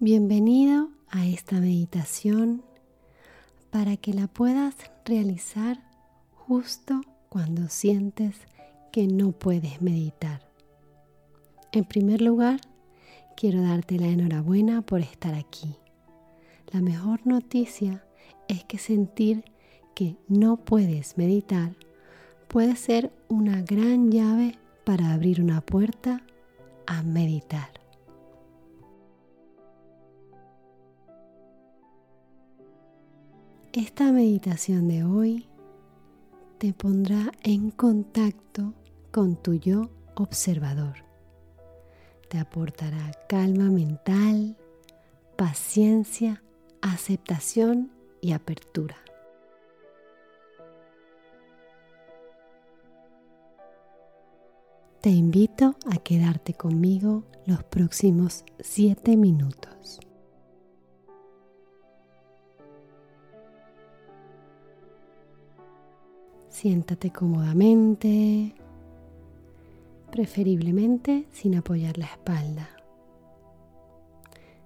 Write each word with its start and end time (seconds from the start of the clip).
Bienvenido 0.00 0.90
a 1.08 1.24
esta 1.24 1.60
meditación 1.60 2.64
para 3.70 3.96
que 3.96 4.12
la 4.12 4.26
puedas 4.26 4.74
realizar 5.04 5.78
justo 6.32 7.00
cuando 7.28 7.68
sientes 7.68 8.34
que 8.90 9.06
no 9.06 9.30
puedes 9.30 9.80
meditar. 9.82 10.50
En 11.70 11.84
primer 11.84 12.22
lugar, 12.22 12.60
quiero 13.36 13.62
darte 13.62 14.00
la 14.00 14.08
enhorabuena 14.08 14.82
por 14.82 15.00
estar 15.00 15.34
aquí. 15.34 15.76
La 16.72 16.80
mejor 16.80 17.24
noticia 17.24 18.04
es 18.48 18.64
que 18.64 18.78
sentir 18.78 19.44
que 19.94 20.16
no 20.26 20.56
puedes 20.56 21.16
meditar 21.16 21.76
puede 22.48 22.74
ser 22.74 23.12
una 23.28 23.62
gran 23.62 24.10
llave 24.10 24.58
para 24.82 25.12
abrir 25.12 25.40
una 25.40 25.60
puerta 25.60 26.24
a 26.84 27.04
meditar. 27.04 27.83
Esta 33.76 34.12
meditación 34.12 34.86
de 34.86 35.02
hoy 35.02 35.48
te 36.58 36.72
pondrá 36.72 37.32
en 37.42 37.72
contacto 37.72 38.72
con 39.10 39.34
tu 39.34 39.54
yo 39.54 39.90
observador. 40.14 40.98
Te 42.28 42.38
aportará 42.38 43.10
calma 43.28 43.64
mental, 43.70 44.56
paciencia, 45.34 46.40
aceptación 46.82 47.90
y 48.20 48.30
apertura. 48.30 48.96
Te 55.00 55.10
invito 55.10 55.74
a 55.90 55.96
quedarte 55.96 56.54
conmigo 56.54 57.24
los 57.44 57.64
próximos 57.64 58.44
siete 58.60 59.16
minutos. 59.16 59.98
Siéntate 66.54 67.10
cómodamente, 67.10 68.54
preferiblemente 70.12 71.26
sin 71.32 71.56
apoyar 71.56 71.98
la 71.98 72.06
espalda. 72.06 72.70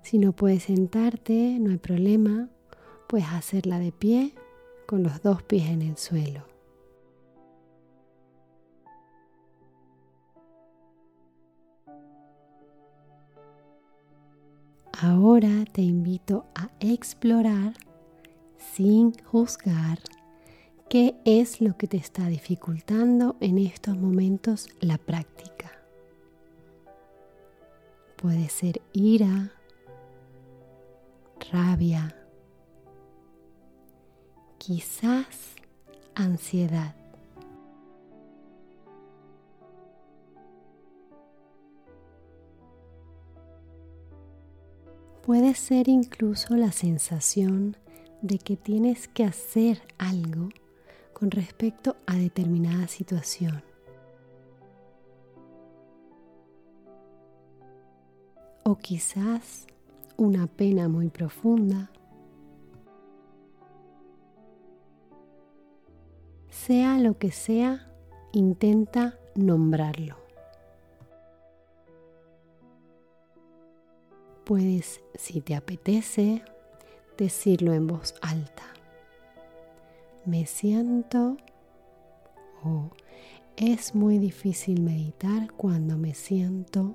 Si 0.00 0.18
no 0.18 0.30
puedes 0.30 0.62
sentarte, 0.62 1.58
no 1.58 1.72
hay 1.72 1.78
problema, 1.78 2.48
puedes 3.08 3.26
hacerla 3.26 3.80
de 3.80 3.90
pie 3.90 4.32
con 4.86 5.02
los 5.02 5.22
dos 5.22 5.42
pies 5.42 5.70
en 5.70 5.82
el 5.82 5.96
suelo. 5.96 6.44
Ahora 15.00 15.64
te 15.72 15.82
invito 15.82 16.44
a 16.54 16.70
explorar 16.78 17.72
sin 18.56 19.14
juzgar 19.24 19.98
¿Qué 20.92 21.14
es 21.24 21.62
lo 21.62 21.78
que 21.78 21.88
te 21.88 21.96
está 21.96 22.26
dificultando 22.26 23.36
en 23.40 23.56
estos 23.56 23.96
momentos 23.96 24.68
la 24.78 24.98
práctica? 24.98 25.72
Puede 28.16 28.50
ser 28.50 28.82
ira, 28.92 29.54
rabia, 31.50 32.14
quizás 34.58 35.54
ansiedad. 36.14 36.94
Puede 45.24 45.54
ser 45.54 45.88
incluso 45.88 46.54
la 46.54 46.70
sensación 46.70 47.78
de 48.20 48.36
que 48.36 48.58
tienes 48.58 49.08
que 49.08 49.24
hacer 49.24 49.80
algo 49.96 50.50
con 51.22 51.30
respecto 51.30 51.94
a 52.04 52.16
determinada 52.16 52.88
situación. 52.88 53.62
O 58.64 58.74
quizás 58.74 59.68
una 60.16 60.48
pena 60.48 60.88
muy 60.88 61.10
profunda. 61.10 61.92
Sea 66.50 66.98
lo 66.98 67.16
que 67.16 67.30
sea, 67.30 67.88
intenta 68.32 69.16
nombrarlo. 69.36 70.16
Puedes, 74.44 75.00
si 75.14 75.40
te 75.40 75.54
apetece, 75.54 76.42
decirlo 77.16 77.74
en 77.74 77.86
voz 77.86 78.16
alta 78.22 78.72
me 80.24 80.46
siento 80.46 81.36
o 82.64 82.90
es 83.56 83.94
muy 83.94 84.18
difícil 84.18 84.80
meditar 84.80 85.52
cuando 85.52 85.98
me 85.98 86.14
siento 86.14 86.94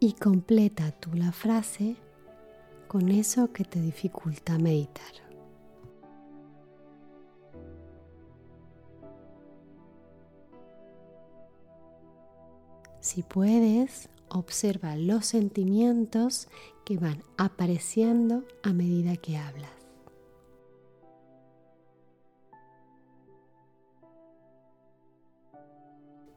y 0.00 0.12
completa 0.12 0.92
tú 0.92 1.12
la 1.14 1.32
frase 1.32 1.96
con 2.86 3.08
eso 3.08 3.52
que 3.52 3.64
te 3.64 3.80
dificulta 3.80 4.58
meditar. 4.58 5.12
Si 13.00 13.22
puedes, 13.22 14.10
observa 14.28 14.96
los 14.96 15.26
sentimientos 15.26 16.48
que 16.84 16.98
van 16.98 17.22
apareciendo 17.36 18.44
a 18.62 18.72
medida 18.72 19.16
que 19.16 19.36
hablas. 19.38 19.77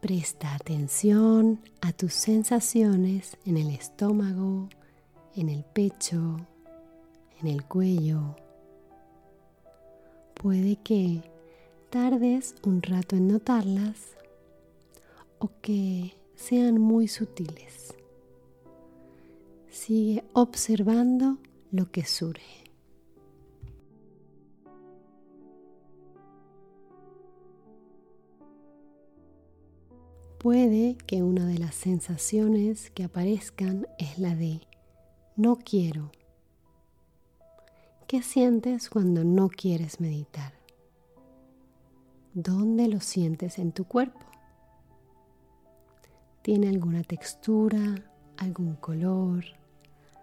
Presta 0.02 0.56
atención 0.56 1.60
a 1.80 1.94
tus 1.94 2.16
sensaciones 2.16 3.38
en 3.46 3.56
el 3.56 3.70
estómago, 3.70 4.68
en 5.36 5.48
el 5.48 5.64
pecho, 5.64 6.48
en 7.40 7.48
el 7.48 7.64
cuello. 7.64 8.36
Puede 10.34 10.78
que 10.78 11.22
tardes 11.92 12.56
un 12.64 12.82
rato 12.82 13.16
en 13.16 13.28
notarlas 13.28 14.18
o 15.38 15.52
que 15.62 16.16
sean 16.36 16.82
muy 16.82 17.08
sutiles. 17.08 17.94
Sigue 19.70 20.24
observando 20.34 21.38
lo 21.72 21.92
que 21.92 22.06
surge. 22.06 22.61
Puede 30.42 30.98
que 31.06 31.22
una 31.22 31.46
de 31.46 31.60
las 31.60 31.76
sensaciones 31.76 32.90
que 32.90 33.04
aparezcan 33.04 33.86
es 34.00 34.18
la 34.18 34.34
de 34.34 34.62
no 35.36 35.58
quiero. 35.58 36.12
¿Qué 38.08 38.24
sientes 38.24 38.90
cuando 38.90 39.24
no 39.24 39.50
quieres 39.50 40.00
meditar? 40.00 40.54
¿Dónde 42.34 42.88
lo 42.88 43.02
sientes 43.02 43.60
en 43.60 43.72
tu 43.72 43.86
cuerpo? 43.86 44.26
¿Tiene 46.42 46.70
alguna 46.70 47.04
textura, 47.04 48.04
algún 48.38 48.78
color, 48.78 49.46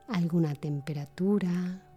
alguna 0.09 0.57
temperatura? 0.57 1.88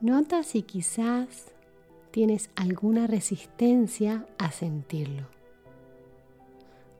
Nota 0.00 0.42
si 0.44 0.62
quizás 0.62 1.52
tienes 2.10 2.48
alguna 2.56 3.06
resistencia 3.06 4.26
a 4.38 4.50
sentirlo. 4.50 5.26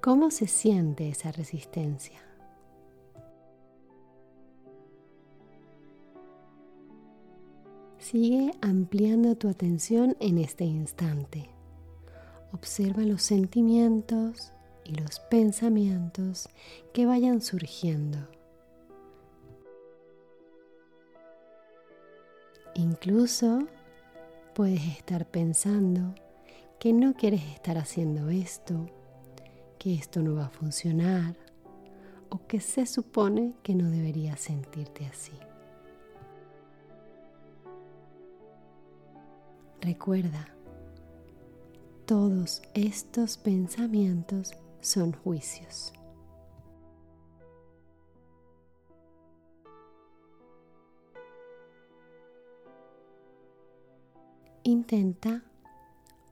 ¿Cómo 0.03 0.31
se 0.31 0.47
siente 0.47 1.09
esa 1.09 1.33
resistencia? 1.33 2.21
Sigue 7.97 8.53
ampliando 8.61 9.35
tu 9.35 9.49
atención 9.49 10.15
en 10.21 10.37
este 10.37 10.65
instante. 10.65 11.49
Observa 12.53 13.03
los 13.03 13.23
sentimientos 13.23 14.53
y 14.85 14.95
los 14.95 15.21
pensamientos 15.21 16.51
que 16.93 17.07
vayan 17.07 17.41
surgiendo. 17.41 18.29
Incluso 22.75 23.67
puedes 24.55 24.83
estar 24.87 25.27
pensando 25.27 26.15
que 26.79 26.93
no 26.93 27.15
quieres 27.15 27.43
estar 27.53 27.79
haciendo 27.79 28.31
esto, 28.31 28.87
que 29.79 29.95
esto 29.95 30.21
no 30.21 30.35
va 30.35 30.47
a 30.47 30.51
funcionar 30.51 31.37
o 32.31 32.47
que 32.47 32.61
se 32.61 32.87
supone 32.87 33.55
que 33.63 33.75
no 33.75 33.91
deberías 33.91 34.41
sentirte 34.41 35.07
así. 35.07 35.33
Recuerda, 39.81 40.47
todos 42.07 42.63
estos 42.75 43.37
pensamientos 43.39 44.53
son 44.81 45.13
juicios. 45.13 45.93
Intenta 54.63 55.43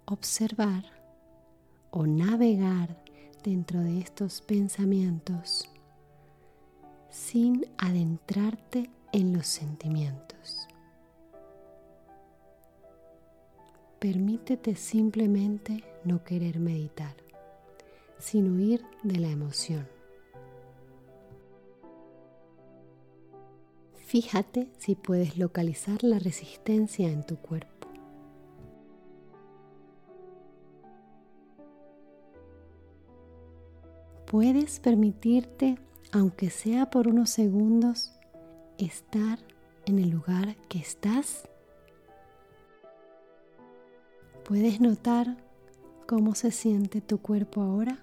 observar 0.04 0.84
o 1.90 2.06
navegar 2.06 3.02
dentro 3.42 3.80
de 3.80 4.00
estos 4.00 4.42
pensamientos 4.42 5.70
sin 7.08 7.64
adentrarte 7.78 8.90
en 9.12 9.32
los 9.32 9.46
sentimientos. 9.46 10.68
Permítete 13.98 14.74
simplemente 14.76 15.82
no 16.04 16.22
querer 16.22 16.60
meditar, 16.60 17.16
sin 18.18 18.54
huir 18.54 18.84
de 19.02 19.20
la 19.20 19.28
emoción. 19.28 19.88
Fíjate 24.06 24.68
si 24.78 24.94
puedes 24.94 25.38
localizar 25.38 26.04
la 26.04 26.18
resistencia 26.18 27.08
en 27.08 27.24
tu 27.24 27.36
cuerpo. 27.36 27.77
Puedes 34.30 34.80
permitirte, 34.80 35.78
aunque 36.12 36.50
sea 36.50 36.90
por 36.90 37.08
unos 37.08 37.30
segundos, 37.30 38.12
estar 38.78 39.38
en 39.86 39.98
el 39.98 40.10
lugar 40.10 40.56
que 40.68 40.78
estás 40.78 41.48
¿Puedes 44.48 44.80
notar 44.80 45.36
cómo 46.06 46.34
se 46.34 46.50
siente 46.52 47.02
tu 47.02 47.18
cuerpo 47.18 47.60
ahora? 47.60 47.98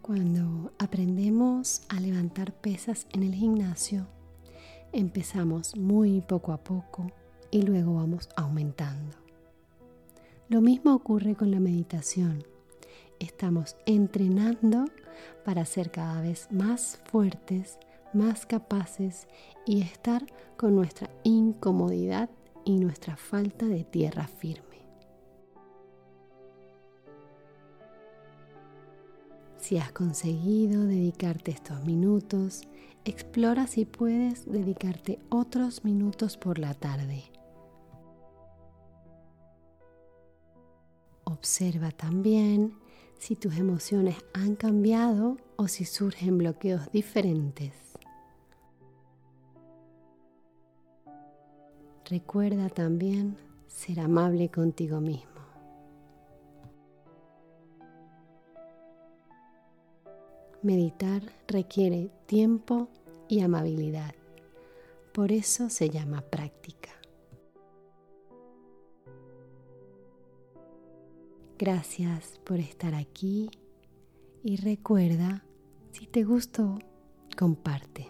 Cuando 0.00 0.72
aprendemos 0.78 1.82
a 1.90 2.00
levantar 2.00 2.54
pesas 2.54 3.06
en 3.12 3.22
el 3.22 3.34
gimnasio, 3.34 4.06
empezamos 4.92 5.76
muy 5.76 6.22
poco 6.22 6.54
a 6.54 6.64
poco 6.64 7.12
y 7.50 7.64
luego 7.64 7.96
vamos 7.96 8.30
aumentando. 8.34 9.29
Lo 10.50 10.60
mismo 10.60 10.94
ocurre 10.94 11.34
con 11.34 11.50
la 11.50 11.60
meditación. 11.60 12.44
Estamos 13.18 13.76
entrenando 13.86 14.84
para 15.46 15.64
ser 15.64 15.90
cada 15.90 16.20
vez 16.20 16.48
más 16.50 17.00
fuertes 17.10 17.78
más 18.12 18.46
capaces 18.46 19.28
y 19.66 19.82
estar 19.82 20.24
con 20.56 20.74
nuestra 20.74 21.10
incomodidad 21.24 22.30
y 22.64 22.76
nuestra 22.76 23.16
falta 23.16 23.66
de 23.66 23.84
tierra 23.84 24.26
firme. 24.26 24.64
Si 29.58 29.78
has 29.78 29.92
conseguido 29.92 30.84
dedicarte 30.84 31.52
estos 31.52 31.84
minutos, 31.84 32.62
explora 33.04 33.66
si 33.66 33.84
puedes 33.84 34.50
dedicarte 34.50 35.20
otros 35.28 35.84
minutos 35.84 36.36
por 36.36 36.58
la 36.58 36.74
tarde. 36.74 37.30
Observa 41.50 41.90
también 41.90 42.78
si 43.18 43.34
tus 43.34 43.56
emociones 43.56 44.14
han 44.34 44.54
cambiado 44.54 45.36
o 45.56 45.66
si 45.66 45.84
surgen 45.84 46.38
bloqueos 46.38 46.92
diferentes. 46.92 47.72
Recuerda 52.04 52.68
también 52.68 53.36
ser 53.66 53.98
amable 53.98 54.48
contigo 54.48 55.00
mismo. 55.00 55.40
Meditar 60.62 61.22
requiere 61.48 62.12
tiempo 62.26 62.88
y 63.26 63.40
amabilidad. 63.40 64.14
Por 65.12 65.32
eso 65.32 65.68
se 65.68 65.90
llama 65.90 66.20
práctica. 66.20 66.99
Gracias 71.60 72.40
por 72.46 72.58
estar 72.58 72.94
aquí 72.94 73.50
y 74.42 74.56
recuerda, 74.56 75.44
si 75.92 76.06
te 76.06 76.24
gustó, 76.24 76.78
comparte. 77.36 78.08